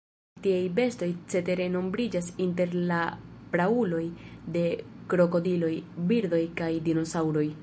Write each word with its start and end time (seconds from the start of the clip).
Tiaj 0.45 0.61
bestoj 0.77 1.09
cetere 1.33 1.67
nombriĝas 1.73 2.31
inter 2.47 2.73
la 2.93 3.03
prauloj 3.53 4.03
de 4.57 4.67
krokodiloj, 5.15 5.75
birdoj 6.13 6.45
kaj 6.63 6.77
dinosaŭroj. 6.91 7.51